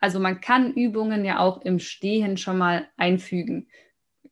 [0.00, 3.66] Also man kann Übungen ja auch im Stehen schon mal einfügen.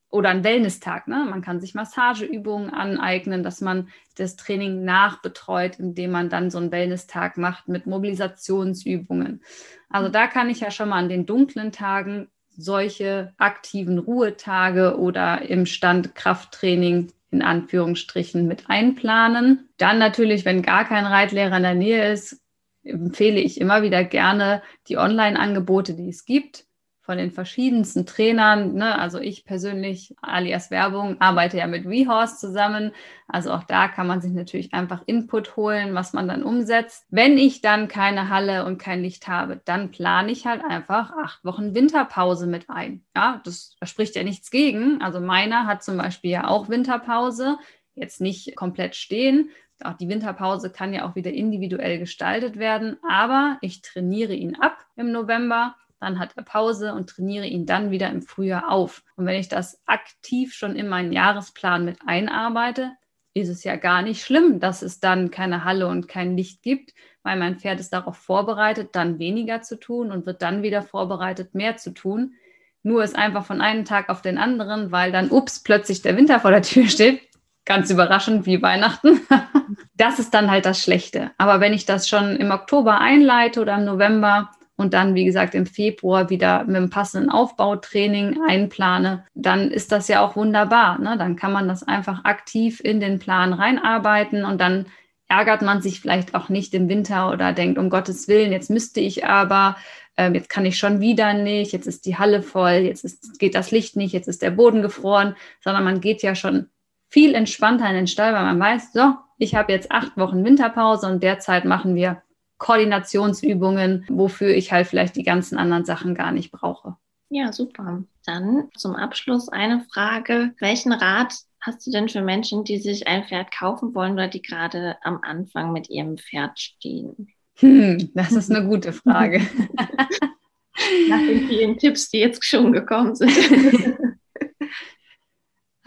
[0.08, 1.08] Oder ein Wellness-Tag.
[1.08, 1.26] Ne?
[1.28, 6.70] Man kann sich Massageübungen aneignen, dass man das Training nachbetreut, indem man dann so einen
[6.70, 9.42] Wellness-Tag macht mit Mobilisationsübungen.
[9.90, 15.42] Also da kann ich ja schon mal an den dunklen Tagen solche aktiven Ruhetage oder
[15.42, 19.68] im Stand Krafttraining in Anführungsstrichen mit einplanen.
[19.78, 22.42] Dann natürlich, wenn gar kein Reitlehrer in der Nähe ist,
[22.82, 26.65] empfehle ich immer wieder gerne die Online-Angebote, die es gibt
[27.06, 28.74] von den verschiedensten Trainern.
[28.74, 28.98] Ne?
[28.98, 32.92] Also ich persönlich, alias Werbung, arbeite ja mit WeHorse zusammen.
[33.28, 37.06] Also auch da kann man sich natürlich einfach Input holen, was man dann umsetzt.
[37.08, 41.44] Wenn ich dann keine Halle und kein Licht habe, dann plane ich halt einfach acht
[41.44, 43.04] Wochen Winterpause mit ein.
[43.14, 45.00] Ja, das, da spricht ja nichts gegen.
[45.00, 47.56] Also meiner hat zum Beispiel ja auch Winterpause.
[47.94, 49.50] Jetzt nicht komplett stehen,
[49.84, 54.86] auch die Winterpause kann ja auch wieder individuell gestaltet werden, aber ich trainiere ihn ab
[54.96, 59.02] im November dann hat er Pause und trainiere ihn dann wieder im Frühjahr auf.
[59.16, 62.92] Und wenn ich das aktiv schon in meinen Jahresplan mit einarbeite,
[63.36, 66.94] ist es ja gar nicht schlimm, dass es dann keine Halle und kein Licht gibt,
[67.22, 71.54] weil mein Pferd ist darauf vorbereitet, dann weniger zu tun und wird dann wieder vorbereitet,
[71.54, 72.34] mehr zu tun.
[72.82, 76.40] Nur ist einfach von einem Tag auf den anderen, weil dann, ups, plötzlich der Winter
[76.40, 77.20] vor der Tür steht.
[77.64, 79.20] Ganz überraschend wie Weihnachten.
[79.94, 81.32] das ist dann halt das Schlechte.
[81.36, 85.54] Aber wenn ich das schon im Oktober einleite oder im November, und dann, wie gesagt,
[85.54, 90.98] im Februar wieder mit einem passenden Aufbautraining einplane, dann ist das ja auch wunderbar.
[90.98, 91.16] Ne?
[91.18, 94.86] Dann kann man das einfach aktiv in den Plan reinarbeiten und dann
[95.28, 99.00] ärgert man sich vielleicht auch nicht im Winter oder denkt, um Gottes Willen, jetzt müsste
[99.00, 99.76] ich aber,
[100.16, 103.54] ähm, jetzt kann ich schon wieder nicht, jetzt ist die Halle voll, jetzt ist, geht
[103.54, 105.34] das Licht nicht, jetzt ist der Boden gefroren,
[105.64, 106.68] sondern man geht ja schon
[107.08, 111.06] viel entspannter in den Stall, weil man weiß, so, ich habe jetzt acht Wochen Winterpause
[111.06, 112.22] und derzeit machen wir
[112.58, 116.96] Koordinationsübungen, wofür ich halt vielleicht die ganzen anderen Sachen gar nicht brauche.
[117.28, 118.04] Ja, super.
[118.24, 120.54] Dann zum Abschluss eine Frage.
[120.60, 124.42] Welchen Rat hast du denn für Menschen, die sich ein Pferd kaufen wollen oder die
[124.42, 127.28] gerade am Anfang mit ihrem Pferd stehen?
[127.56, 129.40] Hm, das ist eine gute Frage.
[131.08, 133.32] Nach den vielen Tipps, die jetzt schon gekommen sind.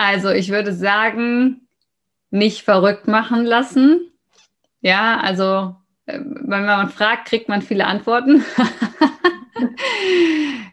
[0.01, 1.67] Also ich würde sagen,
[2.31, 4.09] nicht verrückt machen lassen.
[4.79, 5.75] Ja, also
[6.13, 8.43] wenn man fragt, kriegt man viele Antworten.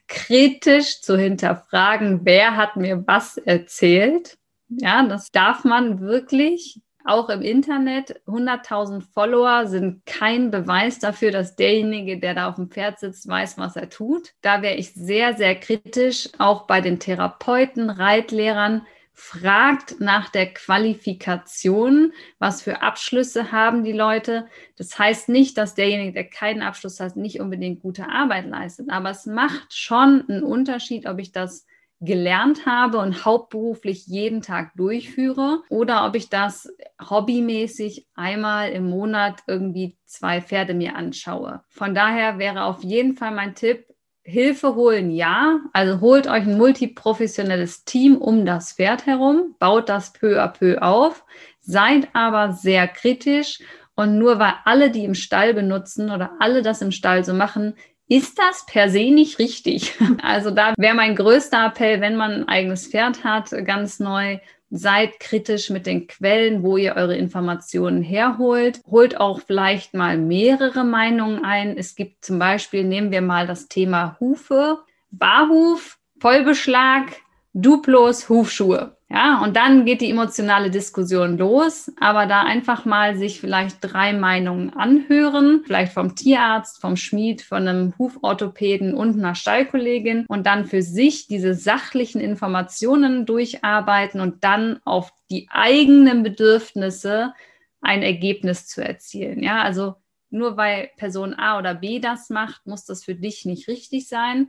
[0.09, 4.39] Kritisch zu hinterfragen, wer hat mir was erzählt.
[4.69, 6.81] Ja, das darf man wirklich.
[7.05, 12.69] Auch im Internet, 100.000 Follower sind kein Beweis dafür, dass derjenige, der da auf dem
[12.69, 14.33] Pferd sitzt, weiß, was er tut.
[14.43, 18.83] Da wäre ich sehr, sehr kritisch, auch bei den Therapeuten, Reitlehrern
[19.19, 24.47] fragt nach der Qualifikation, was für Abschlüsse haben die Leute.
[24.77, 29.11] Das heißt nicht, dass derjenige, der keinen Abschluss hat, nicht unbedingt gute Arbeit leistet, aber
[29.11, 31.67] es macht schon einen Unterschied, ob ich das
[32.01, 36.69] gelernt habe und hauptberuflich jeden Tag durchführe oder ob ich das
[37.01, 41.63] hobbymäßig einmal im Monat irgendwie zwei Pferde mir anschaue.
[41.69, 43.87] Von daher wäre auf jeden Fall mein Tipp,
[44.27, 45.61] Hilfe holen, ja.
[45.73, 50.83] Also holt euch ein multiprofessionelles Team um das Pferd herum, baut das peu à peu
[50.83, 51.25] auf,
[51.61, 53.61] seid aber sehr kritisch
[53.95, 57.75] und nur weil alle die im Stall benutzen oder alle das im Stall so machen,
[58.09, 59.95] ist das per se nicht richtig.
[60.23, 64.39] Also da wäre mein größter Appell, wenn man ein eigenes Pferd hat, ganz neu,
[64.71, 68.81] Seid kritisch mit den Quellen, wo ihr eure Informationen herholt.
[68.91, 71.77] Holt auch vielleicht mal mehrere Meinungen ein.
[71.77, 74.79] Es gibt zum Beispiel, nehmen wir mal das Thema Hufe,
[75.11, 77.13] Barhuf, Vollbeschlag,
[77.53, 78.96] Duplos, Hufschuhe.
[79.09, 84.13] Ja, und dann geht die emotionale Diskussion los, aber da einfach mal sich vielleicht drei
[84.13, 90.67] Meinungen anhören, vielleicht vom Tierarzt, vom Schmied, von einem Huforthopäden und einer Stallkollegin und dann
[90.67, 97.33] für sich diese sachlichen Informationen durcharbeiten und dann auf die eigenen Bedürfnisse
[97.81, 99.41] ein Ergebnis zu erzielen.
[99.41, 99.95] Ja, also
[100.31, 104.49] nur weil Person A oder B das macht, muss das für dich nicht richtig sein.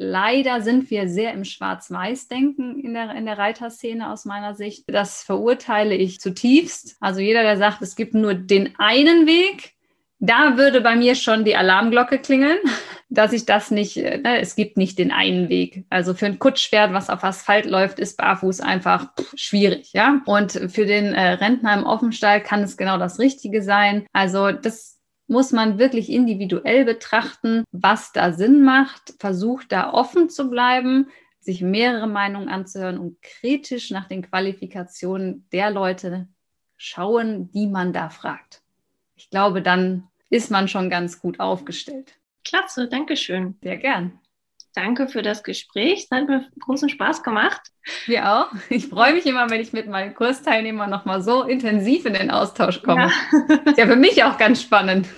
[0.00, 4.84] Leider sind wir sehr im Schwarz-Weiß-Denken in der, in der Reiterszene aus meiner Sicht.
[4.86, 6.96] Das verurteile ich zutiefst.
[7.00, 9.74] Also jeder, der sagt, es gibt nur den einen Weg,
[10.20, 12.58] da würde bei mir schon die Alarmglocke klingeln,
[13.08, 15.84] dass ich das nicht, äh, ne, es gibt nicht den einen Weg.
[15.90, 20.20] Also für ein Kutschpferd, was auf Asphalt läuft, ist barfuß einfach pff, schwierig, ja.
[20.26, 24.06] Und für den äh, Rentner im Offenstall kann es genau das Richtige sein.
[24.12, 24.97] Also das
[25.28, 31.08] muss man wirklich individuell betrachten, was da Sinn macht, versucht da offen zu bleiben,
[31.38, 36.28] sich mehrere Meinungen anzuhören und kritisch nach den Qualifikationen der Leute
[36.76, 38.62] schauen, die man da fragt.
[39.16, 42.18] Ich glaube, dann ist man schon ganz gut aufgestellt.
[42.44, 43.56] Klasse, danke schön.
[43.62, 44.18] Sehr gern.
[44.74, 46.04] Danke für das Gespräch.
[46.04, 47.60] Es hat mir großen Spaß gemacht.
[48.06, 48.52] Wir auch.
[48.70, 52.82] Ich freue mich immer, wenn ich mit meinen Kursteilnehmern nochmal so intensiv in den Austausch
[52.82, 53.10] komme.
[53.10, 53.56] Ja.
[53.64, 55.08] Ist ja für mich auch ganz spannend.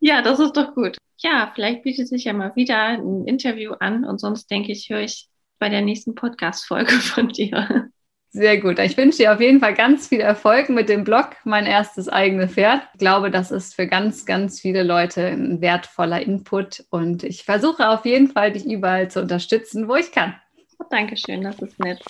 [0.00, 0.96] Ja, das ist doch gut.
[1.18, 5.02] Ja, vielleicht bietet sich ja mal wieder ein Interview an und sonst denke ich, höre
[5.02, 5.28] ich
[5.60, 7.90] bei der nächsten Podcast-Folge von dir.
[8.34, 8.78] Sehr gut.
[8.78, 12.52] Ich wünsche dir auf jeden Fall ganz viel Erfolg mit dem Blog Mein erstes eigenes
[12.52, 12.80] Pferd.
[12.94, 17.90] Ich glaube, das ist für ganz, ganz viele Leute ein wertvoller Input und ich versuche
[17.90, 20.34] auf jeden Fall, dich überall zu unterstützen, wo ich kann.
[20.88, 22.02] Dankeschön, das ist nett.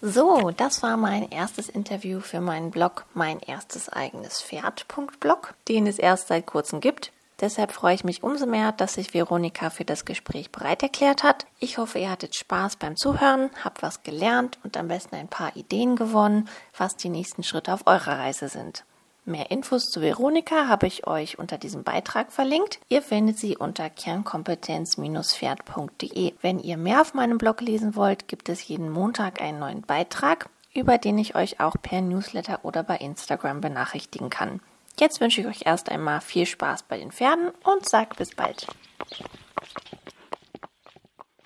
[0.00, 5.98] So, das war mein erstes Interview für meinen Blog Mein erstes eigenes Pferd.blog, den es
[5.98, 7.12] erst seit kurzem gibt.
[7.42, 11.46] Deshalb freue ich mich umso mehr, dass sich Veronika für das Gespräch bereit erklärt hat.
[11.58, 15.56] Ich hoffe, ihr hattet Spaß beim Zuhören, habt was gelernt und am besten ein paar
[15.56, 18.84] Ideen gewonnen, was die nächsten Schritte auf eurer Reise sind.
[19.24, 22.78] Mehr Infos zu Veronika habe ich euch unter diesem Beitrag verlinkt.
[22.88, 26.34] Ihr findet sie unter kernkompetenz-pferd.de.
[26.40, 30.48] Wenn ihr mehr auf meinem Blog lesen wollt, gibt es jeden Montag einen neuen Beitrag,
[30.74, 34.60] über den ich euch auch per Newsletter oder bei Instagram benachrichtigen kann.
[34.98, 38.66] Jetzt wünsche ich euch erst einmal viel Spaß bei den Pferden und sag bis bald.